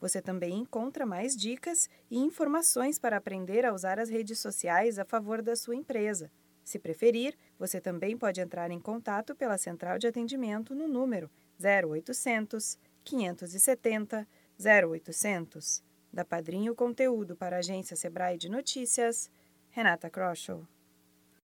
você 0.00 0.22
também 0.22 0.54
encontra 0.54 1.04
mais 1.04 1.36
dicas 1.36 1.90
e 2.10 2.16
informações 2.16 2.98
para 2.98 3.18
aprender 3.18 3.66
a 3.66 3.74
usar 3.74 4.00
as 4.00 4.08
redes 4.08 4.38
sociais 4.38 4.98
a 4.98 5.04
favor 5.04 5.42
da 5.42 5.54
sua 5.54 5.76
empresa. 5.76 6.32
Se 6.64 6.78
preferir, 6.78 7.36
você 7.58 7.78
também 7.78 8.16
pode 8.16 8.40
entrar 8.40 8.70
em 8.70 8.80
contato 8.80 9.34
pela 9.34 9.58
central 9.58 9.98
de 9.98 10.06
atendimento 10.06 10.74
no 10.74 10.88
número 10.88 11.30
0800 11.62 12.78
570 13.04 14.26
0800. 14.58 15.82
Da 16.10 16.24
Padrinho 16.24 16.74
Conteúdo 16.74 17.36
para 17.36 17.56
a 17.56 17.58
agência 17.58 17.96
Sebrae 17.96 18.38
de 18.38 18.48
Notícias, 18.48 19.30
Renata 19.70 20.08
Kroschel. 20.08 20.66